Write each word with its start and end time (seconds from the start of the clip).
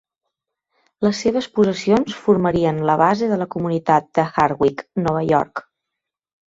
Les 1.07 1.19
seves 1.25 1.49
possessions 1.59 2.17
formarien 2.23 2.81
la 2.91 2.97
base 3.05 3.31
de 3.35 3.41
la 3.43 3.49
comunitat 3.59 4.13
de 4.21 4.29
Hartwick, 4.31 4.87
Nova 5.07 5.27
York. 5.33 5.65